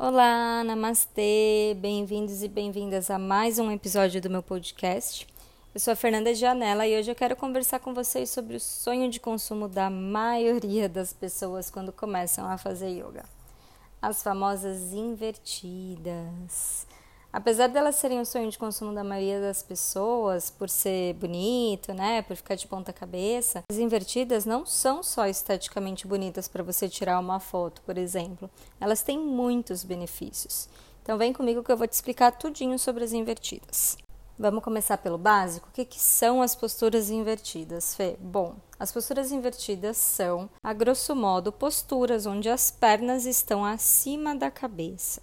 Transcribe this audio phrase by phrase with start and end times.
[0.00, 5.26] Olá, namastê, bem-vindos e bem-vindas a mais um episódio do meu podcast.
[5.74, 9.10] Eu sou a Fernanda Janela e hoje eu quero conversar com vocês sobre o sonho
[9.10, 13.24] de consumo da maioria das pessoas quando começam a fazer yoga.
[14.00, 16.86] As famosas invertidas.
[17.30, 22.22] Apesar delas serem o sonho de consumo da maioria das pessoas, por ser bonito, né,
[22.22, 27.20] por ficar de ponta cabeça, as invertidas não são só esteticamente bonitas para você tirar
[27.20, 28.48] uma foto, por exemplo.
[28.80, 30.70] Elas têm muitos benefícios.
[31.02, 33.98] Então vem comigo que eu vou te explicar tudinho sobre as invertidas.
[34.38, 35.68] Vamos começar pelo básico.
[35.68, 38.16] O que, que são as posturas invertidas, Fê?
[38.20, 44.50] Bom, as posturas invertidas são, a grosso modo, posturas onde as pernas estão acima da
[44.50, 45.20] cabeça.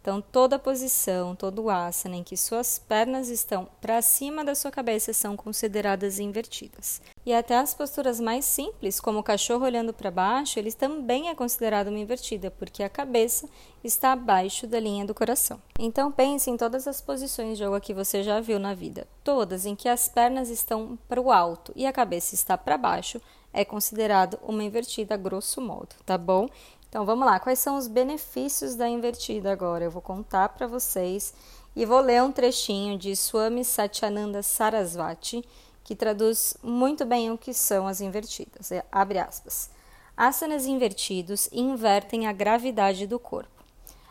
[0.00, 5.12] Então, toda posição, todo asana em que suas pernas estão para cima da sua cabeça
[5.12, 7.02] são consideradas invertidas.
[7.26, 11.34] E até as posturas mais simples, como o cachorro olhando para baixo, eles também é
[11.34, 13.48] considerado uma invertida, porque a cabeça
[13.84, 15.60] está abaixo da linha do coração.
[15.78, 19.66] Então, pense em todas as posições de yoga que você já viu na vida, todas
[19.66, 23.20] em que as pernas estão para o alto e a cabeça está para baixo,
[23.52, 26.48] é considerado uma invertida grosso modo, tá bom?
[26.88, 29.84] Então vamos lá, quais são os benefícios da invertida agora?
[29.84, 31.34] Eu vou contar para vocês
[31.76, 35.44] e vou ler um trechinho de Swami Satyananda Sarasvati,
[35.84, 38.72] que traduz muito bem o que são as invertidas.
[38.72, 39.70] É, abre aspas.
[40.16, 43.64] Asanas invertidos invertem a gravidade do corpo.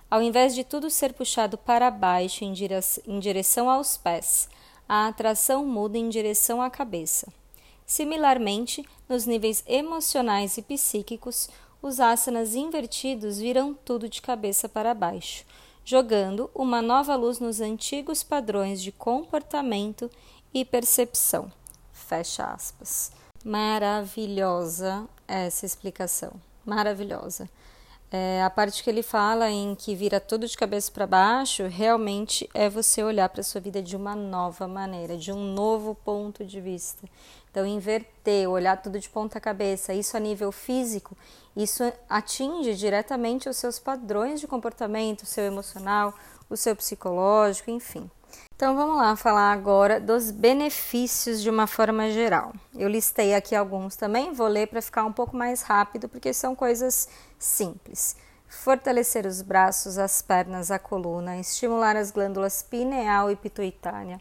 [0.09, 2.53] Ao invés de tudo ser puxado para baixo em
[3.20, 4.48] direção aos pés,
[4.88, 7.28] a atração muda em direção à cabeça.
[7.86, 11.50] Similarmente, nos níveis emocionais e psíquicos,
[11.81, 15.45] os asanas invertidos viram tudo de cabeça para baixo,
[15.86, 20.09] jogando uma nova luz nos antigos padrões de comportamento
[20.53, 21.52] e percepção.
[21.92, 23.11] Fecha aspas.
[23.44, 26.33] Maravilhosa essa explicação.
[26.66, 27.50] Maravilhosa.
[28.10, 32.50] É, a parte que ele fala em que vira tudo de cabeça para baixo, realmente
[32.54, 36.46] é você olhar para a sua vida de uma nova maneira, de um novo ponto
[36.46, 37.06] de vista.
[37.52, 41.17] Então, inverter, olhar tudo de ponta cabeça, isso a nível físico,
[41.56, 46.14] isso atinge diretamente os seus padrões de comportamento, o seu emocional,
[46.50, 48.10] o seu psicológico, enfim.
[48.55, 52.53] Então vamos lá falar agora dos benefícios de uma forma geral.
[52.75, 56.55] Eu listei aqui alguns também, vou ler para ficar um pouco mais rápido, porque são
[56.55, 58.15] coisas simples.
[58.48, 64.20] Fortalecer os braços, as pernas, a coluna, estimular as glândulas pineal e pituitária,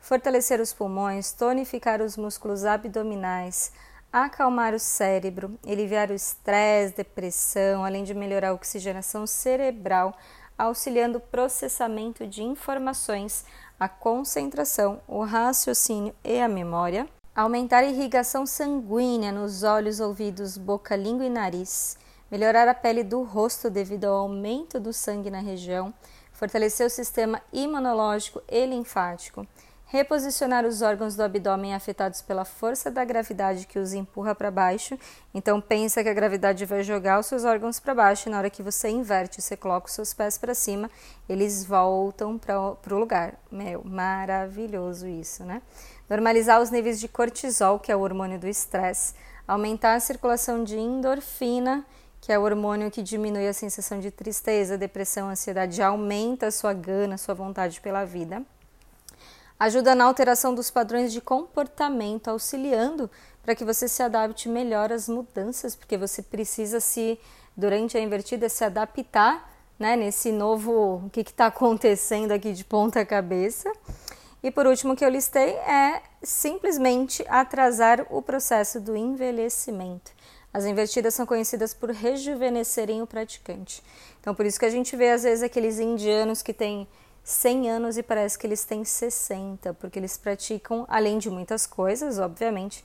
[0.00, 3.72] fortalecer os pulmões, tonificar os músculos abdominais,
[4.12, 10.16] acalmar o cérebro, aliviar o estresse, depressão, além de melhorar a oxigenação cerebral,
[10.58, 13.44] auxiliando o processamento de informações,
[13.78, 20.94] a concentração, o raciocínio e a memória, aumentar a irrigação sanguínea nos olhos, ouvidos, boca,
[20.94, 21.98] língua e nariz,
[22.30, 25.92] melhorar a pele do rosto devido ao aumento do sangue na região,
[26.32, 29.46] fortalecer o sistema imunológico e linfático,
[29.94, 34.98] reposicionar os órgãos do abdômen afetados pela força da gravidade que os empurra para baixo.
[35.32, 38.50] Então pensa que a gravidade vai jogar os seus órgãos para baixo e na hora
[38.50, 40.90] que você inverte, você coloca os seus pés para cima,
[41.28, 43.34] eles voltam para o lugar.
[43.52, 45.62] Meu, maravilhoso isso, né?
[46.10, 49.14] Normalizar os níveis de cortisol, que é o hormônio do estresse,
[49.46, 51.86] aumentar a circulação de endorfina,
[52.20, 56.72] que é o hormônio que diminui a sensação de tristeza, depressão, ansiedade, aumenta a sua
[56.72, 58.42] gana, a sua vontade pela vida
[59.58, 63.10] ajuda na alteração dos padrões de comportamento, auxiliando
[63.42, 67.18] para que você se adapte melhor às mudanças, porque você precisa se,
[67.56, 73.04] durante a invertida, se adaptar né, nesse novo o que está acontecendo aqui de ponta
[73.04, 73.70] cabeça.
[74.42, 80.12] E por último, que eu listei é simplesmente atrasar o processo do envelhecimento.
[80.52, 83.82] As invertidas são conhecidas por rejuvenescerem o praticante.
[84.20, 86.86] Então, por isso que a gente vê às vezes aqueles indianos que têm
[87.24, 92.18] 100 anos e parece que eles têm 60, porque eles praticam, além de muitas coisas,
[92.18, 92.84] obviamente,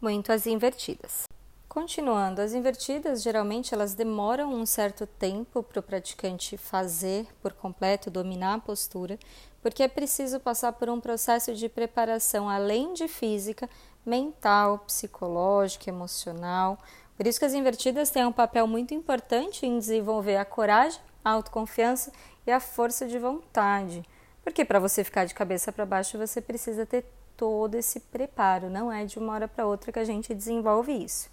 [0.00, 1.24] muito as invertidas.
[1.66, 8.10] Continuando, as invertidas geralmente elas demoram um certo tempo para o praticante fazer por completo,
[8.10, 9.18] dominar a postura,
[9.62, 13.70] porque é preciso passar por um processo de preparação além de física,
[14.04, 16.78] mental, psicológica, emocional.
[17.16, 21.30] Por isso que as invertidas têm um papel muito importante em desenvolver a coragem, a
[21.30, 22.10] autoconfiança
[22.46, 24.02] e a força de vontade.
[24.42, 27.04] Porque para você ficar de cabeça para baixo, você precisa ter
[27.36, 31.30] todo esse preparo, não é de uma hora para outra que a gente desenvolve isso,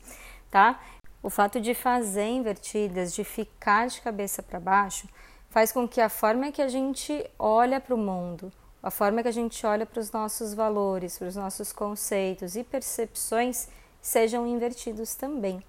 [0.49, 0.81] tá?
[1.21, 5.07] O fato de fazer invertidas, de ficar de cabeça para baixo,
[5.49, 9.27] faz com que a forma que a gente olha para o mundo, a forma que
[9.27, 13.67] a gente olha para os nossos valores, para os nossos conceitos e percepções
[14.01, 15.61] sejam invertidos também.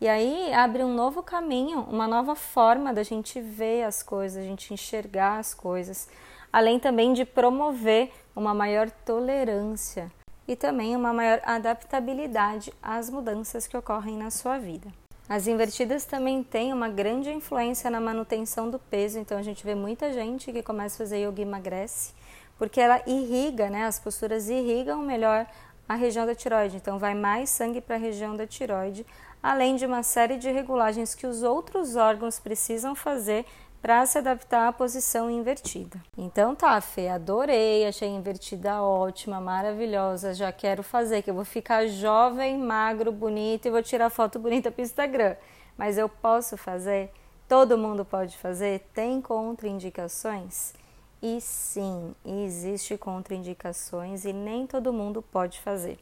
[0.00, 4.46] E aí abre um novo caminho, uma nova forma da gente ver as coisas, a
[4.46, 6.08] gente enxergar as coisas,
[6.52, 10.10] além também de promover uma maior tolerância
[10.46, 14.88] e também uma maior adaptabilidade às mudanças que ocorrem na sua vida.
[15.26, 19.74] As invertidas também têm uma grande influência na manutenção do peso, então a gente vê
[19.74, 22.12] muita gente que começa a fazer yoga e emagrece,
[22.58, 23.86] porque ela irriga, né?
[23.86, 25.46] As posturas irrigam melhor
[25.88, 29.06] a região da tiroide, então vai mais sangue para a região da tiroide,
[29.44, 33.44] além de uma série de regulagens que os outros órgãos precisam fazer
[33.82, 36.02] para se adaptar à posição invertida.
[36.16, 41.86] Então tá, Fê, adorei, achei invertida ótima, maravilhosa, já quero fazer, que eu vou ficar
[41.88, 45.36] jovem, magro, bonito e vou tirar foto bonita para o Instagram.
[45.76, 47.12] Mas eu posso fazer?
[47.46, 48.88] Todo mundo pode fazer?
[48.94, 50.72] Tem contraindicações?
[51.20, 55.98] E sim, existe contraindicações e nem todo mundo pode fazer.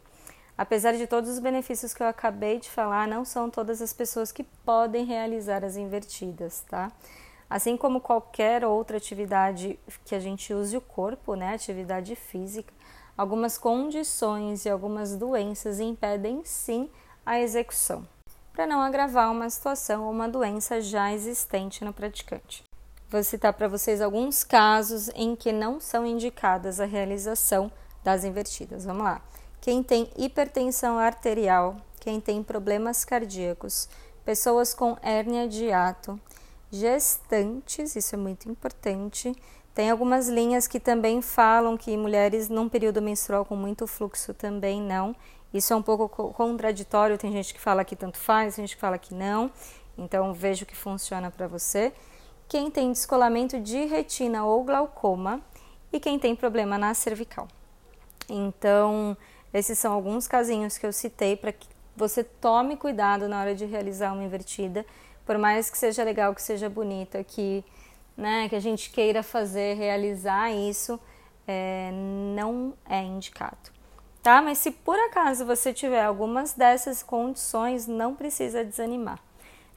[0.56, 4.30] Apesar de todos os benefícios que eu acabei de falar, não são todas as pessoas
[4.30, 6.92] que podem realizar as invertidas, tá?
[7.48, 12.72] Assim como qualquer outra atividade que a gente use o corpo, né, atividade física,
[13.16, 16.88] algumas condições e algumas doenças impedem sim
[17.24, 18.06] a execução,
[18.52, 22.64] para não agravar uma situação ou uma doença já existente no praticante.
[23.10, 27.70] Vou citar para vocês alguns casos em que não são indicadas a realização
[28.02, 28.86] das invertidas.
[28.86, 29.20] Vamos lá.
[29.62, 33.88] Quem tem hipertensão arterial, quem tem problemas cardíacos,
[34.24, 36.20] pessoas com hérnia de hiato,
[36.68, 39.32] gestantes, isso é muito importante.
[39.72, 44.82] Tem algumas linhas que também falam que mulheres num período menstrual com muito fluxo também
[44.82, 45.14] não.
[45.54, 48.80] Isso é um pouco contraditório, tem gente que fala que tanto faz, tem gente que
[48.80, 49.48] fala que não.
[49.96, 51.92] Então veja o que funciona para você.
[52.48, 55.40] Quem tem descolamento de retina ou glaucoma
[55.92, 57.46] e quem tem problema na cervical.
[58.28, 59.16] Então,
[59.52, 61.66] esses são alguns casinhos que eu citei para que
[61.96, 64.84] você tome cuidado na hora de realizar uma invertida
[65.24, 67.64] por mais que seja legal, que seja bonito, que,
[68.16, 70.98] né, que a gente queira fazer, realizar isso,
[71.46, 71.90] é,
[72.34, 73.70] não é indicado.
[74.22, 74.40] Tá?
[74.40, 79.20] Mas se por acaso você tiver algumas dessas condições, não precisa desanimar.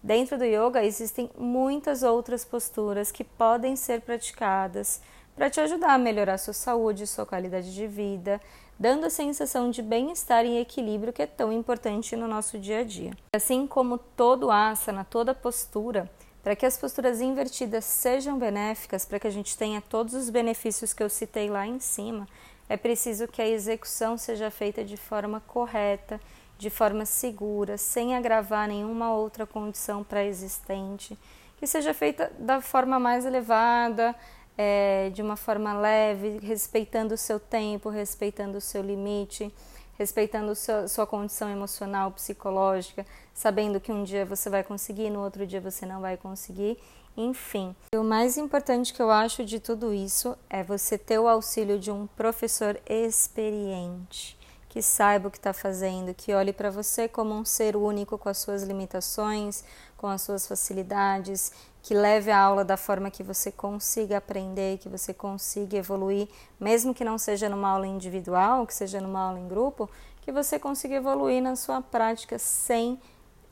[0.01, 5.01] Dentro do yoga existem muitas outras posturas que podem ser praticadas
[5.35, 8.39] para te ajudar a melhorar sua saúde, sua qualidade de vida,
[8.79, 12.83] dando a sensação de bem-estar e equilíbrio que é tão importante no nosso dia a
[12.83, 13.11] dia.
[13.33, 16.09] Assim como todo asana, toda postura,
[16.43, 20.93] para que as posturas invertidas sejam benéficas, para que a gente tenha todos os benefícios
[20.93, 22.27] que eu citei lá em cima,
[22.67, 26.19] é preciso que a execução seja feita de forma correta,
[26.57, 31.17] de forma segura, sem agravar nenhuma outra condição pré-existente,
[31.57, 34.15] que seja feita da forma mais elevada,
[34.57, 39.53] é, de uma forma leve, respeitando o seu tempo, respeitando o seu limite,
[39.97, 45.45] respeitando a sua condição emocional, psicológica, sabendo que um dia você vai conseguir, no outro
[45.45, 46.77] dia você não vai conseguir,
[47.15, 47.75] enfim.
[47.93, 51.79] E o mais importante que eu acho de tudo isso é você ter o auxílio
[51.79, 54.37] de um professor experiente
[54.75, 58.27] que saiba o que está fazendo, que olhe para você como um ser único com
[58.27, 59.63] as suas limitações,
[59.97, 61.51] com as suas facilidades,
[61.81, 66.27] que leve a aula da forma que você consiga aprender, que você consiga evoluir,
[66.59, 69.89] mesmo que não seja numa aula individual, que seja numa aula em grupo,
[70.21, 72.99] que você consiga evoluir na sua prática sem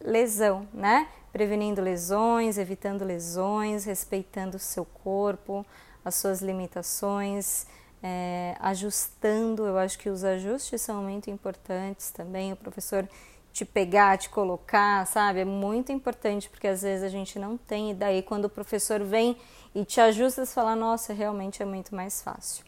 [0.01, 1.07] lesão, né?
[1.31, 5.65] Prevenindo lesões, evitando lesões, respeitando o seu corpo,
[6.03, 7.67] as suas limitações
[8.03, 9.65] é, ajustando.
[9.65, 12.51] Eu acho que os ajustes são muito importantes também.
[12.51, 13.07] O professor
[13.53, 15.41] te pegar, te colocar, sabe?
[15.41, 19.01] É muito importante porque às vezes a gente não tem, e daí quando o professor
[19.03, 19.37] vem
[19.75, 22.65] e te ajusta, você fala: nossa, realmente é muito mais fácil.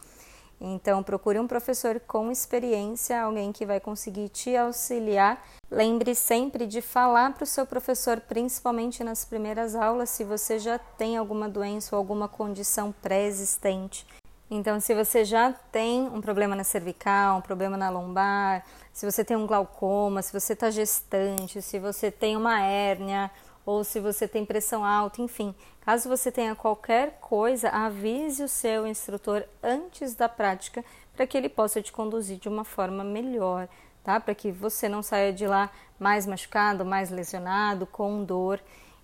[0.58, 5.44] Então, procure um professor com experiência, alguém que vai conseguir te auxiliar.
[5.70, 10.78] Lembre sempre de falar para o seu professor, principalmente nas primeiras aulas, se você já
[10.78, 14.06] tem alguma doença ou alguma condição pré-existente.
[14.48, 19.24] Então, se você já tem um problema na cervical, um problema na lombar, se você
[19.24, 23.28] tem um glaucoma, se você está gestante, se você tem uma hérnia
[23.64, 28.86] ou se você tem pressão alta, enfim, caso você tenha qualquer coisa, avise o seu
[28.86, 30.84] instrutor antes da prática
[31.16, 33.68] para que ele possa te conduzir de uma forma melhor,
[34.04, 34.20] tá?
[34.20, 38.60] Para que você não saia de lá mais machucado, mais lesionado, com dor.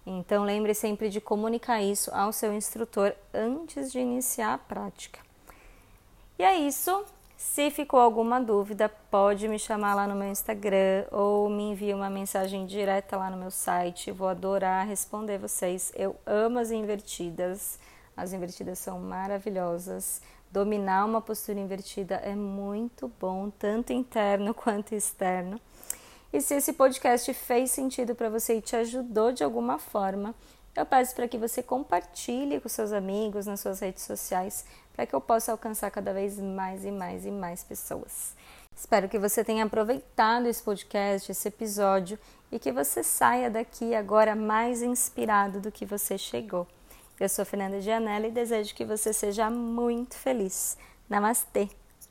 [0.07, 5.32] Então, lembre sempre de comunicar isso ao seu instrutor antes de iniciar a prática.
[6.39, 7.05] E é isso.
[7.37, 12.09] Se ficou alguma dúvida, pode me chamar lá no meu Instagram ou me envie uma
[12.09, 14.13] mensagem direta lá no meu site.
[14.13, 15.93] Vou adorar responder vocês.
[15.95, 17.79] Eu amo as invertidas.
[18.17, 20.23] As invertidas são maravilhosas.
[20.51, 25.61] Dominar uma postura invertida é muito bom, tanto interno quanto externo.
[26.33, 30.35] E se esse podcast fez sentido para você e te ajudou de alguma forma,
[30.75, 34.65] eu peço para que você compartilhe com seus amigos nas suas redes sociais,
[34.95, 38.35] para que eu possa alcançar cada vez mais e mais e mais pessoas.
[38.75, 42.19] Espero que você tenha aproveitado esse podcast, esse episódio
[42.51, 46.67] e que você saia daqui agora mais inspirado do que você chegou.
[47.21, 50.77] Eu sou Fernanda Gianella e desejo que você seja muito feliz.
[51.09, 51.82] Namastê!